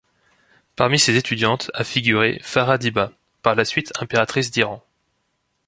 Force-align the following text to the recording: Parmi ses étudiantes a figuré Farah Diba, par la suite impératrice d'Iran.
Parmi 0.75 0.97
ses 0.97 1.15
étudiantes 1.15 1.69
a 1.75 1.83
figuré 1.83 2.39
Farah 2.41 2.79
Diba, 2.79 3.11
par 3.43 3.53
la 3.53 3.65
suite 3.65 3.93
impératrice 4.01 4.49
d'Iran. 4.49 4.83